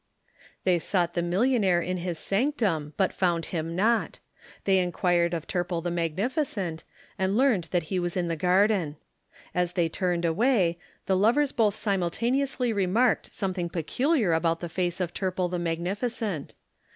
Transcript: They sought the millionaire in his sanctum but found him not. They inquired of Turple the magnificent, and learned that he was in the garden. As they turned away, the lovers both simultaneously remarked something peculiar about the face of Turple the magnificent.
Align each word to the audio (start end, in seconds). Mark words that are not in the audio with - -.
They 0.63 0.79
sought 0.79 1.13
the 1.13 1.21
millionaire 1.21 1.79
in 1.79 1.97
his 1.97 2.17
sanctum 2.17 2.95
but 2.97 3.13
found 3.13 3.45
him 3.53 3.75
not. 3.75 4.17
They 4.63 4.79
inquired 4.79 5.35
of 5.35 5.45
Turple 5.45 5.83
the 5.83 5.91
magnificent, 5.91 6.83
and 7.19 7.37
learned 7.37 7.65
that 7.65 7.83
he 7.93 7.99
was 7.99 8.17
in 8.17 8.27
the 8.27 8.35
garden. 8.35 8.95
As 9.53 9.73
they 9.73 9.89
turned 9.89 10.25
away, 10.25 10.79
the 11.05 11.15
lovers 11.15 11.51
both 11.51 11.75
simultaneously 11.75 12.73
remarked 12.73 13.27
something 13.31 13.69
peculiar 13.69 14.33
about 14.33 14.59
the 14.59 14.69
face 14.69 14.99
of 14.99 15.13
Turple 15.13 15.51
the 15.51 15.59
magnificent. 15.59 16.55